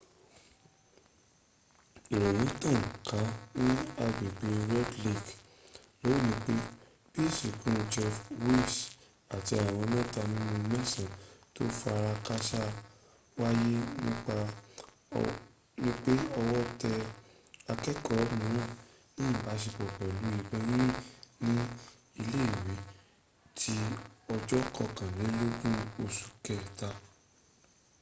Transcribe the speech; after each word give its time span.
ìròyìn 2.15 2.49
tàn 2.61 2.81
ká 3.09 3.19
ní 3.65 3.71
agbègbè 4.03 4.49
red 4.71 4.91
lake 5.05 5.33
lónìí 6.07 6.35
pé 6.43 6.53
bí 7.11 7.21
ìsìnkú 7.29 7.71
jeff 7.93 8.17
weise 8.43 8.83
àti 9.35 9.53
àwọn 9.67 9.85
mẹta 9.93 10.21
nínú 10.35 10.55
mẹsan 10.71 11.07
tó 11.55 11.63
farakásá 11.79 12.61
wáyé 13.39 13.73
wípé 15.83 16.13
ọwọ́ 16.39 16.61
tẹ 16.81 16.91
akẹ́kọ̀ọ́ 17.71 18.29
míràn 18.39 18.71
ní 19.17 19.25
ìbáṣepọ̀ 19.37 19.87
pẹ̀lú 19.97 20.25
ìbọn 20.39 20.61
yínyìn 20.69 20.95
ní 21.45 21.53
ilé 22.21 22.39
ìwé 22.53 22.75
ti 23.57 23.73
ọjọ̀ 24.33 24.61
kankọkànlélógún 24.75 25.77
oṣù 26.03 26.27
kẹta 26.45 26.87